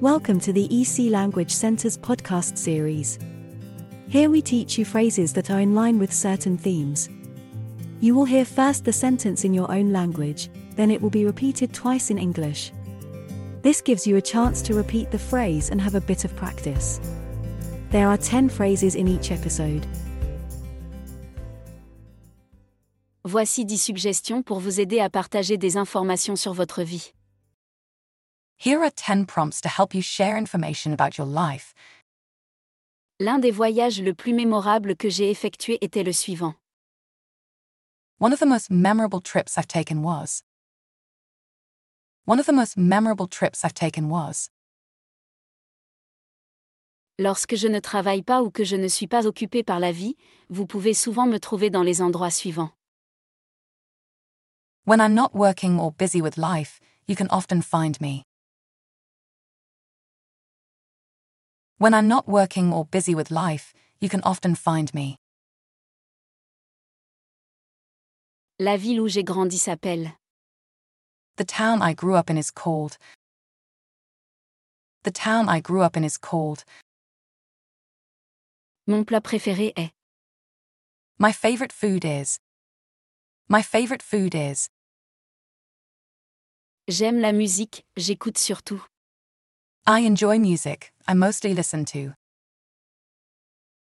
Welcome 0.00 0.38
to 0.42 0.52
the 0.52 0.68
EC 0.70 1.10
Language 1.10 1.50
Center's 1.50 1.98
podcast 1.98 2.56
series. 2.56 3.18
Here 4.08 4.30
we 4.30 4.40
teach 4.40 4.78
you 4.78 4.84
phrases 4.84 5.32
that 5.32 5.50
are 5.50 5.58
in 5.58 5.74
line 5.74 5.98
with 5.98 6.12
certain 6.12 6.56
themes. 6.56 7.08
You 7.98 8.14
will 8.14 8.24
hear 8.24 8.44
first 8.44 8.84
the 8.84 8.92
sentence 8.92 9.42
in 9.42 9.52
your 9.52 9.68
own 9.72 9.92
language, 9.92 10.50
then 10.76 10.92
it 10.92 11.02
will 11.02 11.10
be 11.10 11.24
repeated 11.24 11.74
twice 11.74 12.10
in 12.10 12.18
English. 12.18 12.70
This 13.62 13.80
gives 13.80 14.06
you 14.06 14.14
a 14.14 14.22
chance 14.22 14.62
to 14.62 14.74
repeat 14.74 15.10
the 15.10 15.18
phrase 15.18 15.70
and 15.70 15.80
have 15.80 15.96
a 15.96 16.00
bit 16.00 16.24
of 16.24 16.36
practice. 16.36 17.00
There 17.90 18.06
are 18.06 18.16
10 18.16 18.50
phrases 18.50 18.94
in 18.94 19.08
each 19.08 19.32
episode. 19.32 19.84
Voici 23.24 23.64
10 23.64 23.78
suggestions 23.78 24.42
pour 24.44 24.60
vous 24.60 24.78
aider 24.78 25.00
à 25.00 25.10
partager 25.10 25.56
des 25.56 25.76
informations 25.76 26.36
sur 26.36 26.52
votre 26.52 26.84
vie. 26.84 27.12
Here 28.60 28.82
are 28.82 28.90
10 28.90 29.26
prompts 29.26 29.60
to 29.60 29.68
help 29.68 29.94
you 29.94 30.02
share 30.02 30.36
information 30.36 30.92
about 30.92 31.16
your 31.16 31.28
life. 31.28 31.74
L'un 33.20 33.38
des 33.38 33.52
voyages 33.52 34.00
le 34.00 34.14
plus 34.14 34.32
mémorable 34.32 34.96
que 34.96 35.08
j'ai 35.08 35.30
effectué 35.30 35.78
était 35.80 36.04
le 36.04 36.12
suivant. 36.12 36.54
One 38.18 38.32
of 38.32 38.40
the 38.40 38.46
most 38.46 38.68
memorable 38.68 39.20
trips 39.20 39.56
I've 39.56 39.68
taken 39.68 40.02
was. 40.02 40.42
One 42.24 42.40
of 42.40 42.46
the 42.46 42.52
most 42.52 42.76
memorable 42.76 43.28
trips 43.28 43.64
I've 43.64 43.74
taken 43.74 44.08
was. 44.08 44.50
Lorsque 47.20 47.54
je 47.54 47.68
ne 47.68 47.78
travaille 47.78 48.22
pas 48.22 48.42
ou 48.42 48.50
que 48.50 48.64
je 48.64 48.74
ne 48.74 48.88
suis 48.88 49.06
pas 49.06 49.28
occupé 49.28 49.62
par 49.62 49.78
la 49.78 49.92
vie, 49.92 50.16
vous 50.50 50.66
pouvez 50.66 50.94
souvent 50.94 51.28
me 51.28 51.38
trouver 51.38 51.70
dans 51.70 51.84
les 51.84 52.02
endroits 52.02 52.32
suivants. 52.32 52.72
When 54.84 55.00
I'm 55.00 55.14
not 55.14 55.32
working 55.32 55.78
or 55.78 55.92
busy 55.92 56.20
with 56.20 56.36
life, 56.36 56.80
you 57.06 57.14
can 57.14 57.28
often 57.30 57.62
find 57.62 58.00
me. 58.00 58.24
When 61.78 61.94
I'm 61.94 62.08
not 62.08 62.26
working 62.26 62.72
or 62.72 62.84
busy 62.84 63.14
with 63.14 63.30
life, 63.30 63.72
you 64.00 64.08
can 64.08 64.20
often 64.24 64.56
find 64.56 64.92
me. 64.92 65.16
La 68.58 68.76
ville 68.76 68.98
où 69.00 69.08
j'ai 69.08 69.22
grandi 69.22 69.58
s'appelle. 69.58 70.12
The 71.36 71.44
town 71.44 71.80
I 71.80 71.94
grew 71.94 72.16
up 72.16 72.30
in 72.30 72.36
is 72.36 72.50
called. 72.50 72.98
The 75.04 75.12
town 75.12 75.48
I 75.48 75.60
grew 75.60 75.82
up 75.82 75.96
in 75.96 76.02
is 76.02 76.18
called. 76.18 76.64
Mon 78.88 79.04
plat 79.04 79.22
préféré 79.22 79.72
est. 79.76 79.92
My 81.16 81.30
favorite 81.30 81.72
food 81.72 82.04
is. 82.04 82.40
My 83.48 83.62
favorite 83.62 84.02
food 84.02 84.34
is. 84.34 84.68
J'aime 86.88 87.20
la 87.20 87.30
musique, 87.30 87.84
j'écoute 87.96 88.38
surtout. 88.38 88.82
I 89.90 90.00
enjoy 90.00 90.38
music, 90.38 90.92
I 91.06 91.14
mostly 91.14 91.54
listen 91.54 91.86
to. 91.86 92.12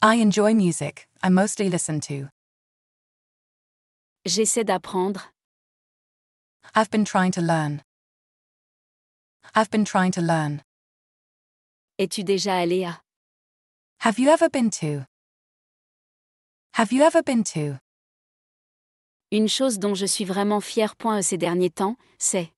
I 0.00 0.22
enjoy 0.22 0.54
music, 0.54 1.08
I 1.20 1.30
mostly 1.30 1.68
listen 1.68 1.98
to. 2.02 2.28
J'essaie 4.24 4.64
d'apprendre. 4.64 5.32
I've 6.76 6.92
been 6.92 7.04
trying 7.04 7.32
to 7.32 7.40
learn. 7.40 7.82
I've 9.56 9.68
been 9.72 9.84
trying 9.84 10.12
to 10.12 10.20
learn. 10.20 10.62
Es-tu 11.98 12.22
déjà 12.22 12.60
allé 12.60 12.84
à? 12.84 13.00
Have 14.02 14.20
you 14.20 14.30
ever 14.30 14.48
been 14.48 14.70
to? 14.70 15.06
Have 16.74 16.92
you 16.92 17.02
ever 17.02 17.20
been 17.20 17.42
to? 17.42 17.80
Une 19.32 19.48
chose 19.48 19.80
dont 19.80 19.96
je 19.96 20.06
suis 20.06 20.24
vraiment 20.24 20.60
fier 20.60 20.94
point 20.94 21.20
ces 21.20 21.36
derniers 21.36 21.70
temps, 21.70 21.96
c'est. 22.20 22.52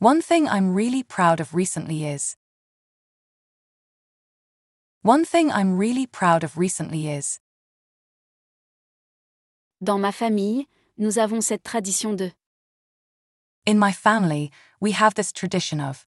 One 0.00 0.22
thing 0.22 0.48
I'm 0.48 0.72
really 0.72 1.02
proud 1.02 1.40
of 1.40 1.54
recently 1.54 2.06
is. 2.06 2.34
One 5.02 5.26
thing 5.26 5.52
I'm 5.52 5.76
really 5.76 6.06
proud 6.06 6.42
of 6.42 6.56
recently 6.56 7.10
is. 7.10 7.38
Dans 9.84 10.00
ma 10.00 10.10
famille, 10.10 10.66
nous 10.96 11.18
avons 11.18 11.44
cette 11.44 11.64
tradition 11.64 12.16
de. 12.16 12.32
In 13.66 13.78
my 13.78 13.92
family, 13.92 14.50
we 14.80 14.92
have 14.92 15.12
this 15.16 15.32
tradition 15.32 15.80
of. 15.80 16.06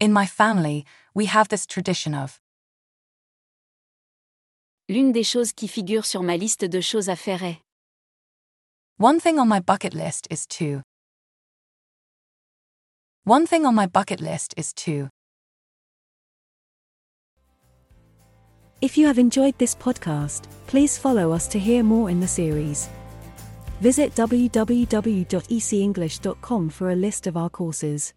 In 0.00 0.14
my 0.14 0.24
family, 0.24 0.86
we 1.14 1.26
have 1.26 1.48
this 1.48 1.66
tradition 1.66 2.14
of. 2.14 2.40
L'une 4.88 5.12
des 5.12 5.24
choses 5.24 5.52
qui 5.52 5.68
figure 5.68 6.06
sur 6.06 6.22
ma 6.22 6.38
liste 6.38 6.64
de 6.64 6.80
choses 6.80 7.10
à 7.10 7.16
faire 7.18 7.42
est. 7.42 7.60
One 8.96 9.20
thing 9.20 9.38
on 9.38 9.46
my 9.46 9.60
bucket 9.60 9.92
list 9.92 10.26
is 10.30 10.46
to. 10.46 10.80
One 13.26 13.46
thing 13.46 13.64
on 13.64 13.74
my 13.74 13.86
bucket 13.86 14.20
list 14.20 14.52
is 14.58 14.74
to. 14.84 15.08
If 18.82 18.98
you 18.98 19.06
have 19.06 19.18
enjoyed 19.18 19.56
this 19.56 19.74
podcast, 19.74 20.42
please 20.66 20.98
follow 20.98 21.32
us 21.32 21.48
to 21.48 21.58
hear 21.58 21.82
more 21.82 22.10
in 22.10 22.20
the 22.20 22.28
series. 22.28 22.90
Visit 23.80 24.14
www.ecenglish.com 24.14 26.68
for 26.68 26.90
a 26.90 26.94
list 26.94 27.26
of 27.26 27.38
our 27.38 27.48
courses. 27.48 28.12